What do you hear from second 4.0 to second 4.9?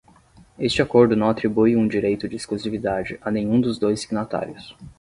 signatários.